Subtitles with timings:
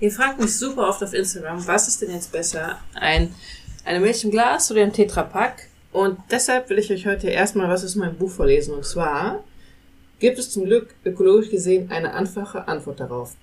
[0.00, 2.78] Ihr fragt mich super oft auf Instagram, was ist denn jetzt besser?
[2.94, 3.34] Ein,
[3.84, 5.68] eine Milch im Glas oder ein Tetrapack?
[5.92, 8.72] Und deshalb will ich euch heute erstmal was aus meinem Buch vorlesen.
[8.72, 9.44] Und zwar
[10.18, 13.36] gibt es zum Glück ökologisch gesehen eine einfache Antwort darauf.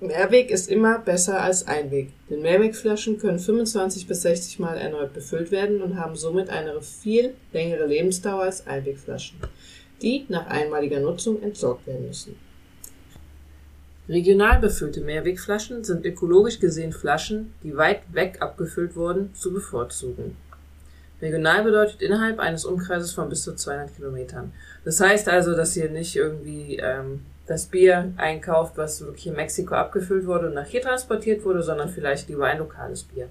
[0.00, 5.52] Mehrweg ist immer besser als Einweg, denn Mehrwegflaschen können 25 bis 60 Mal erneut befüllt
[5.52, 9.38] werden und haben somit eine viel längere Lebensdauer als Einwegflaschen,
[10.02, 12.47] die nach einmaliger Nutzung entsorgt werden müssen.
[14.08, 20.34] Regional befüllte Mehrwegflaschen sind ökologisch gesehen Flaschen, die weit weg abgefüllt wurden, zu bevorzugen.
[21.20, 24.52] Regional bedeutet innerhalb eines Umkreises von bis zu 200 Kilometern.
[24.84, 29.74] Das heißt also, dass ihr nicht irgendwie ähm, das Bier einkauft, was wirklich in Mexiko
[29.74, 33.28] abgefüllt wurde und nach hier transportiert wurde, sondern vielleicht lieber ein lokales Bier.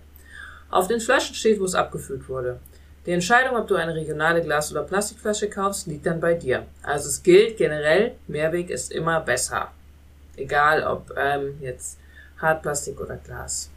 [0.69, 2.59] Auf den Flaschen steht, wo es abgefüllt wurde.
[3.07, 6.67] Die Entscheidung, ob du eine regionale Glas- oder Plastikflasche kaufst, liegt dann bei dir.
[6.83, 9.71] Also es gilt generell, Mehrweg ist immer besser.
[10.37, 11.97] Egal ob ähm, jetzt
[12.39, 13.69] Hartplastik oder Glas.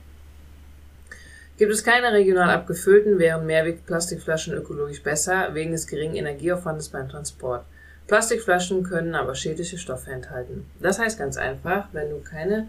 [1.58, 7.64] Gibt es keine regional abgefüllten, wären Mehrweg-Plastikflaschen ökologisch besser, wegen des geringen Energieaufwandes beim Transport.
[8.06, 10.66] Plastikflaschen können aber schädliche Stoffe enthalten.
[10.80, 12.68] Das heißt ganz einfach, wenn du keine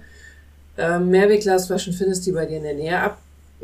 [0.77, 3.17] äh, Mehrwegglasflaschen findest, die bei dir in der Nähe ab,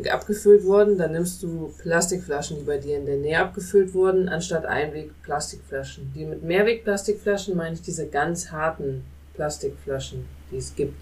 [0.09, 4.65] abgefüllt wurden, dann nimmst du Plastikflaschen, die bei dir in der Nähe abgefüllt wurden, anstatt
[4.65, 6.13] Einwegplastikflaschen.
[6.15, 9.03] Die mit Mehrwegplastikflaschen meine ich diese ganz harten
[9.37, 10.99] Plastikflaschen, die es gibt.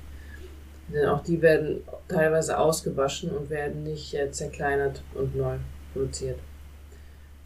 [0.94, 5.56] Denn auch die werden teilweise ausgewaschen und werden nicht äh, zerkleinert und neu
[5.94, 6.38] produziert.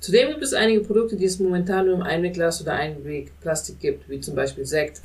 [0.01, 4.19] Zudem gibt es einige Produkte, die es momentan nur im Einwegglas oder Einwegplastik gibt, wie
[4.19, 5.01] zum Beispiel Sekt.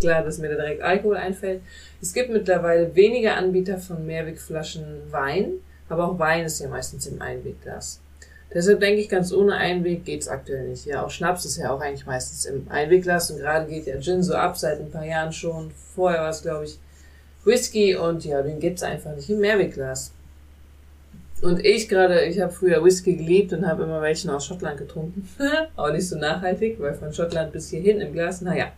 [0.00, 1.60] Klar, dass mir da direkt Alkohol einfällt.
[2.00, 5.54] Es gibt mittlerweile weniger Anbieter von Mehrwegflaschen Wein,
[5.88, 8.00] aber auch Wein ist ja meistens im Einwegglas.
[8.52, 10.86] Deshalb denke ich, ganz ohne Einweg geht's aktuell nicht.
[10.86, 14.22] Ja, auch Schnaps ist ja auch eigentlich meistens im Einwegglas und gerade geht ja Gin
[14.22, 15.70] so ab seit ein paar Jahren schon.
[15.94, 16.78] Vorher war es, glaube ich,
[17.44, 20.12] Whisky und ja, den gibt's einfach nicht im Mehrwegglas.
[21.40, 25.28] Und ich gerade, ich habe früher Whisky geliebt und habe immer welchen aus Schottland getrunken.
[25.76, 28.72] Auch nicht so nachhaltig, weil von Schottland bis hierhin im Glas, naja.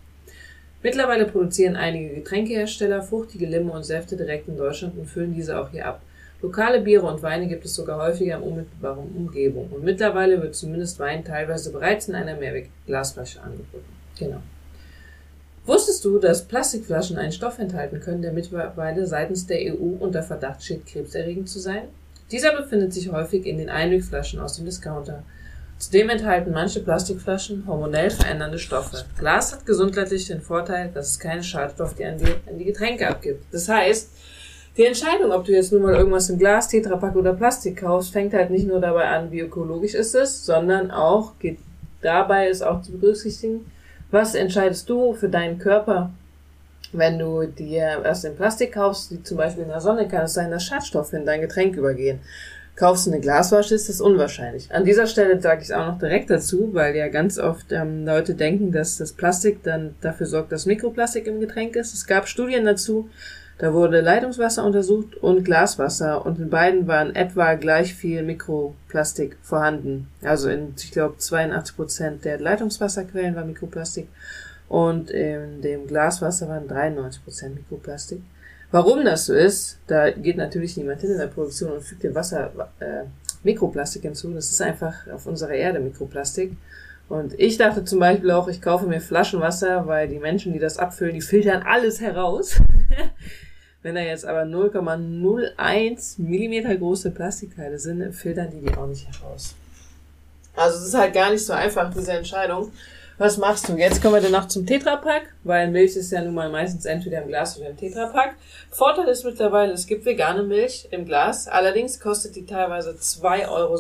[0.83, 5.71] Mittlerweile produzieren einige Getränkehersteller fruchtige Limo und Säfte direkt in Deutschland und füllen diese auch
[5.71, 6.03] hier ab.
[6.43, 9.69] Lokale Biere und Weine gibt es sogar häufiger in unmittelbarer Umgebung.
[9.71, 13.85] Und mittlerweile wird zumindest Wein teilweise bereits in einer Mehrweg-Glasflasche angeboten.
[14.19, 14.41] Genau.
[15.67, 20.63] Wusstest du, dass Plastikflaschen einen Stoff enthalten können, der mittlerweile seitens der EU unter Verdacht
[20.63, 21.83] steht, krebserregend zu sein?
[22.31, 25.23] Dieser befindet sich häufig in den Einwegflaschen aus dem Discounter.
[25.79, 29.05] Zudem enthalten manche Plastikflaschen hormonell verändernde Stoffe.
[29.19, 33.45] Glas hat gesundheitlich den Vorteil, dass es keine Schadstoffe an die, an die Getränke abgibt.
[33.53, 34.11] Das heißt,
[34.81, 38.33] die Entscheidung, ob du jetzt nur mal irgendwas im Glas, Tetrapack oder Plastik kaufst, fängt
[38.33, 41.59] halt nicht nur dabei an, wie ökologisch ist es, sondern auch geht
[42.01, 43.71] dabei ist auch zu berücksichtigen,
[44.11, 46.11] was entscheidest du für deinen Körper
[46.93, 50.35] wenn du dir erst in Plastik kaufst, wie zum Beispiel in der Sonne, kann es
[50.35, 52.21] sein, dass Schadstoffe in dein Getränk übergehen.
[52.77, 54.73] Kaufst du eine Glasflasche, ist das unwahrscheinlich.
[54.73, 58.07] An dieser Stelle sage ich es auch noch direkt dazu, weil ja ganz oft ähm,
[58.07, 61.93] Leute denken, dass das Plastik dann dafür sorgt, dass Mikroplastik im Getränk ist.
[61.93, 63.11] Es gab Studien dazu,
[63.61, 70.09] da wurde Leitungswasser untersucht und Glaswasser und in beiden waren etwa gleich viel Mikroplastik vorhanden.
[70.23, 74.09] Also in, ich glaube, 82 Prozent der Leitungswasserquellen war Mikroplastik
[74.71, 78.23] und in dem Glaswasser waren 93% Mikroplastik.
[78.71, 82.15] Warum das so ist, da geht natürlich niemand hin in der Produktion und fügt dem
[82.15, 83.05] Wasser äh,
[83.43, 84.33] Mikroplastik hinzu.
[84.33, 86.57] Das ist einfach auf unserer Erde Mikroplastik.
[87.11, 90.79] Und ich dachte zum Beispiel auch, ich kaufe mir Flaschenwasser, weil die Menschen, die das
[90.79, 92.57] abfüllen, die filtern alles heraus.
[93.83, 99.55] Wenn da jetzt aber 0,01 Millimeter große Plastikteile sind, filtern die die auch nicht heraus.
[100.55, 102.73] Also es ist halt gar nicht so einfach, diese Entscheidung.
[103.17, 103.77] Was machst du?
[103.77, 107.23] Jetzt kommen wir dann noch zum Tetrapack, weil Milch ist ja nun mal meistens entweder
[107.23, 108.35] im Glas oder im Tetrapack.
[108.71, 111.49] Vorteil ist mittlerweile, es gibt vegane Milch im Glas.
[111.49, 113.79] Allerdings kostet die teilweise 2,70 Euro.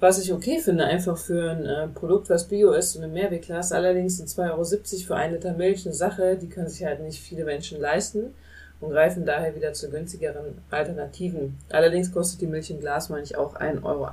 [0.00, 3.72] Was ich okay finde, einfach für ein äh, Produkt, was Bio ist und im Mehrwegglas.
[3.72, 4.64] Allerdings sind 2,70 Euro
[5.06, 8.32] für ein Liter Milch eine Sache, die können sich halt nicht viele Menschen leisten
[8.80, 11.58] und greifen daher wieder zu günstigeren Alternativen.
[11.70, 14.08] Allerdings kostet die Milch im Glas, meine ich, auch 1,80 Euro.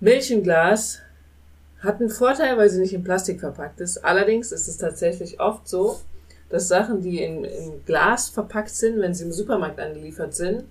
[0.00, 1.00] Milch im Glas
[1.80, 4.04] hat einen Vorteil, weil sie nicht in Plastik verpackt ist.
[4.04, 6.00] Allerdings ist es tatsächlich oft so,
[6.50, 10.64] dass Sachen, die in, in Glas verpackt sind, wenn sie im Supermarkt angeliefert sind,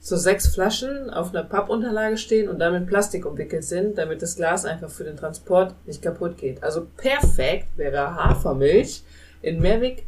[0.00, 4.64] so sechs Flaschen auf einer Pappunterlage stehen und damit Plastik umwickelt sind, damit das Glas
[4.64, 6.62] einfach für den Transport nicht kaputt geht.
[6.64, 9.04] Also perfekt wäre Hafermilch
[9.42, 10.04] in Mehrweg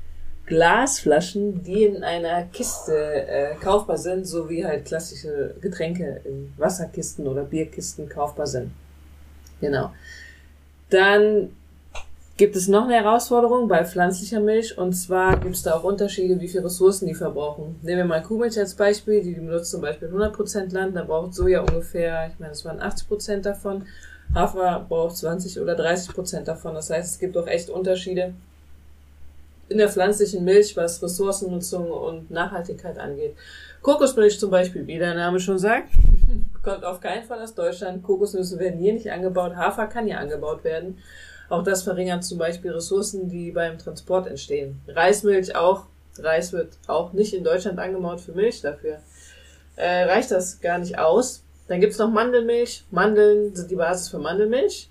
[0.46, 7.26] Glasflaschen, die in einer Kiste äh, kaufbar sind, so wie halt klassische Getränke in Wasserkisten
[7.26, 8.70] oder Bierkisten kaufbar sind.
[9.60, 9.90] Genau.
[10.90, 11.50] Dann
[12.36, 16.38] gibt es noch eine Herausforderung bei pflanzlicher Milch und zwar gibt es da auch Unterschiede,
[16.40, 17.76] wie viele Ressourcen die verbrauchen.
[17.82, 21.60] Nehmen wir mal Kuhmilch als Beispiel, die benutzt zum Beispiel 100% Land, da braucht Soja
[21.60, 23.86] ungefähr, ich meine, es waren 80% davon,
[24.34, 26.74] Hafer braucht 20 oder 30% davon.
[26.74, 28.34] Das heißt, es gibt auch echt Unterschiede
[29.68, 33.36] in der pflanzlichen Milch, was Ressourcennutzung und Nachhaltigkeit angeht.
[33.82, 35.90] Kokosmilch zum Beispiel, wie der Name schon sagt,
[36.62, 38.02] kommt auf keinen Fall aus Deutschland.
[38.02, 39.56] Kokosnüsse werden hier nicht angebaut.
[39.56, 40.98] Hafer kann hier angebaut werden.
[41.48, 44.80] Auch das verringert zum Beispiel Ressourcen, die beim Transport entstehen.
[44.88, 45.86] Reismilch auch.
[46.18, 48.62] Reis wird auch nicht in Deutschland angebaut für Milch.
[48.62, 48.98] Dafür
[49.76, 51.44] äh, reicht das gar nicht aus.
[51.68, 52.84] Dann gibt's noch Mandelmilch.
[52.90, 54.90] Mandeln sind die Basis für Mandelmilch.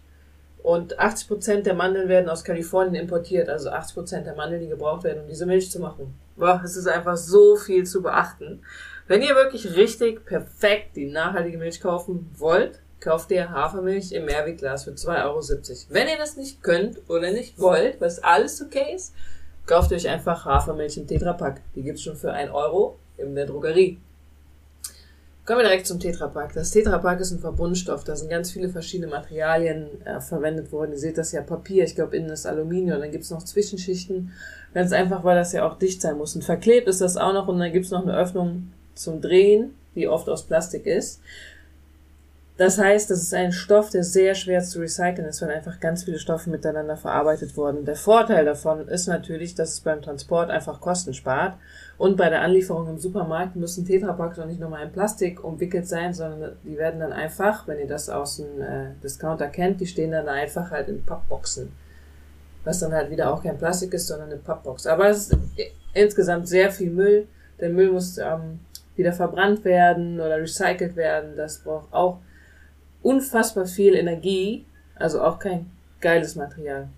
[0.64, 3.50] Und 80 Prozent der Mandeln werden aus Kalifornien importiert.
[3.50, 6.18] Also 80 Prozent der Mandeln, die gebraucht werden, um diese Milch zu machen.
[6.38, 8.64] Boah, es ist einfach so viel zu beachten.
[9.06, 14.86] Wenn ihr wirklich richtig perfekt die nachhaltige Milch kaufen wollt, kauft ihr Hafermilch im Mehrwegglas
[14.86, 15.42] für 2,70 Euro.
[15.90, 19.14] Wenn ihr das nicht könnt oder nicht wollt, was alles okay ist,
[19.66, 21.62] kauft euch einfach Hafermilch im Tetrapack.
[21.76, 24.00] Die gibt's schon für 1 Euro in der Drogerie.
[25.46, 26.54] Kommen wir direkt zum Tetrapack.
[26.54, 28.06] Das Tetrapack ist ein Verbundstoff.
[28.06, 30.94] Da sind ganz viele verschiedene Materialien äh, verwendet worden.
[30.94, 34.32] Ihr seht das ja Papier, ich glaube innen ist Aluminium, dann gibt's noch Zwischenschichten.
[34.74, 36.34] Ganz einfach, weil das ja auch dicht sein muss.
[36.36, 40.08] Und verklebt ist das auch noch und dann gibt's noch eine Öffnung zum Drehen, die
[40.08, 41.20] oft aus Plastik ist.
[42.56, 46.04] Das heißt, das ist ein Stoff, der sehr schwer zu recyceln ist, weil einfach ganz
[46.04, 47.84] viele Stoffe miteinander verarbeitet wurden.
[47.84, 51.58] Der Vorteil davon ist natürlich, dass es beim Transport einfach Kosten spart.
[51.98, 56.14] Und bei der Anlieferung im Supermarkt müssen Tetrapacks auch nicht nochmal in Plastik umwickelt sein,
[56.14, 60.12] sondern die werden dann einfach, wenn ihr das aus dem äh, Discounter kennt, die stehen
[60.12, 61.72] dann einfach halt in Pappboxen.
[62.66, 64.86] Was dann halt wieder auch kein Plastik ist, sondern eine Pappbox.
[64.86, 65.38] Aber es ist
[65.94, 67.28] insgesamt sehr viel Müll.
[67.60, 68.60] Der Müll muss ähm,
[68.96, 71.36] wieder verbrannt werden oder recycelt werden.
[71.36, 72.20] Das braucht auch
[73.04, 74.66] unfassbar viel Energie,
[74.96, 75.70] also auch kein
[76.02, 76.90] geiles Material.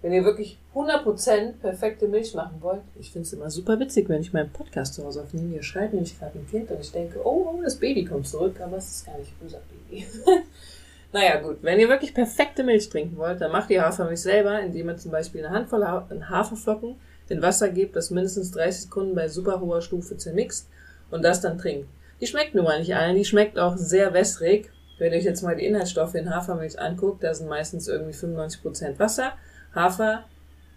[0.00, 4.20] Wenn ihr wirklich 100% perfekte Milch machen wollt, ich finde es immer super witzig, wenn
[4.20, 5.50] ich meinen Podcast zu Hause aufnehme.
[5.50, 8.60] Hier schreit nämlich gerade ein Kind und ich denke, oh, oh, das Baby kommt zurück,
[8.60, 9.58] aber es ist gar nicht unser
[9.90, 10.06] Baby.
[11.12, 11.58] naja, gut.
[11.62, 15.10] Wenn ihr wirklich perfekte Milch trinken wollt, dann macht ihr Hafermilch selber, indem ihr zum
[15.10, 16.94] Beispiel eine Handvoll Haferflocken
[17.28, 20.68] in Wasser gebt, das mindestens 30 Sekunden bei super hoher Stufe zermixt
[21.10, 21.88] und das dann trinkt.
[22.20, 25.42] Die schmeckt nun mal nicht allen, die schmeckt auch sehr wässrig wenn ihr euch jetzt
[25.42, 29.32] mal die Inhaltsstoffe in Hafermilch anguckt, da sind meistens irgendwie 95% Wasser,
[29.74, 30.24] Hafer,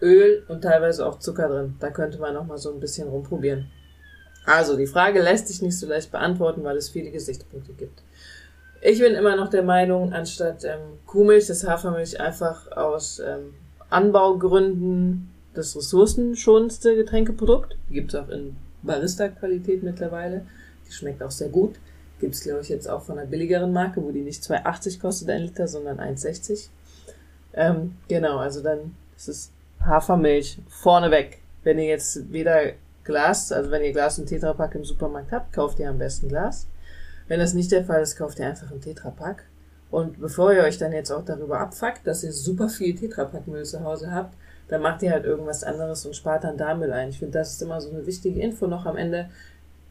[0.01, 1.75] Öl und teilweise auch Zucker drin.
[1.79, 3.71] Da könnte man noch mal so ein bisschen rumprobieren.
[4.45, 8.01] Also, die Frage lässt sich nicht so leicht beantworten, weil es viele Gesichtspunkte gibt.
[8.81, 13.53] Ich bin immer noch der Meinung, anstatt ähm, Kuhmilch, das Hafermilch einfach aus ähm,
[13.91, 17.77] Anbaugründen das ressourcenschonendste Getränkeprodukt.
[17.89, 20.45] Gibt es auch in Barista-Qualität mittlerweile.
[20.87, 21.75] Die schmeckt auch sehr gut.
[22.21, 25.29] Gibt es, glaube ich, jetzt auch von einer billigeren Marke, wo die nicht 2,80 kostet
[25.29, 26.69] ein Liter, sondern 1,60.
[27.53, 29.51] Ähm, genau, also dann ist es
[29.83, 31.39] Hafermilch vorneweg.
[31.63, 32.73] Wenn ihr jetzt weder
[33.03, 36.67] Glas, also wenn ihr Glas und Tetrapack im Supermarkt habt, kauft ihr am besten Glas.
[37.27, 39.43] Wenn das nicht der Fall ist, kauft ihr einfach einen Tetrapack.
[39.89, 43.83] Und bevor ihr euch dann jetzt auch darüber abfuckt, dass ihr super viel Tetrapackmüll zu
[43.83, 44.35] Hause habt,
[44.69, 47.09] dann macht ihr halt irgendwas anderes und spart dann da Müll ein.
[47.09, 49.29] Ich finde, das ist immer so eine wichtige Info noch am Ende.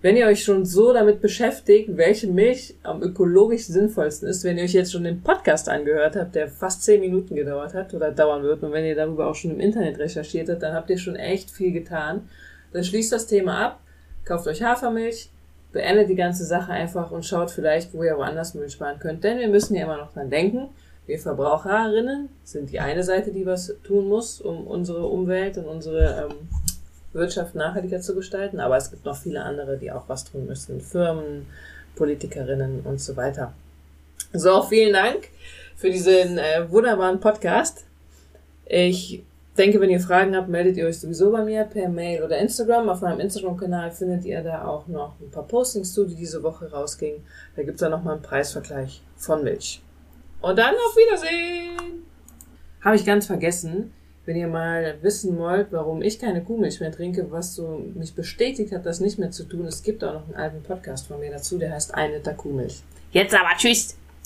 [0.02, 4.64] Wenn ihr euch schon so damit beschäftigt, welche Milch am ökologisch sinnvollsten ist, wenn ihr
[4.64, 8.42] euch jetzt schon den Podcast angehört habt, der fast zehn Minuten gedauert hat oder dauern
[8.42, 11.16] wird, und wenn ihr darüber auch schon im Internet recherchiert habt, dann habt ihr schon
[11.16, 12.30] echt viel getan.
[12.72, 13.80] Dann schließt das Thema ab,
[14.24, 15.28] kauft euch Hafermilch,
[15.70, 19.22] beendet die ganze Sache einfach und schaut vielleicht, wo ihr woanders Milch sparen könnt.
[19.22, 20.70] Denn wir müssen ja immer noch dran denken,
[21.06, 26.30] wir Verbraucherinnen sind die eine Seite, die was tun muss, um unsere Umwelt und unsere
[26.30, 26.48] ähm,
[27.12, 30.80] Wirtschaft nachhaltiger zu gestalten, aber es gibt noch viele andere, die auch was tun müssen.
[30.80, 31.46] Firmen,
[31.96, 33.52] Politikerinnen und so weiter.
[34.32, 35.28] So, vielen Dank
[35.76, 37.84] für diesen äh, wunderbaren Podcast.
[38.66, 39.24] Ich
[39.58, 42.88] denke, wenn ihr Fragen habt, meldet ihr euch sowieso bei mir per Mail oder Instagram.
[42.88, 46.70] Auf meinem Instagram-Kanal findet ihr da auch noch ein paar Postings zu, die diese Woche
[46.70, 47.24] rausgingen.
[47.56, 49.82] Da gibt's dann nochmal einen Preisvergleich von Milch.
[50.40, 52.04] Und dann auf Wiedersehen!
[52.82, 53.92] Habe ich ganz vergessen.
[54.30, 58.72] Wenn ihr mal wissen wollt, warum ich keine Kuhmilch mehr trinke, was so mich bestätigt
[58.72, 61.32] hat, das nicht mehr zu tun, es gibt auch noch einen alten Podcast von mir
[61.32, 62.84] dazu, der heißt Ein Liter Kuhmilch.
[63.10, 63.99] Jetzt aber tschüss!